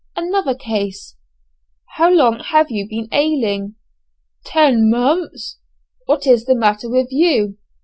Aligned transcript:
Another 0.15 0.55
case 0.55 1.15
"How 1.97 2.09
long 2.09 2.39
have 2.39 2.71
you 2.71 2.89
been 2.89 3.07
ailing?" 3.11 3.75
"Ten 4.43 4.89
months." 4.89 5.59
"What 6.07 6.25
is 6.25 6.45
the 6.45 6.55
matter 6.55 6.89
with 6.89 7.09
you?" 7.11 7.59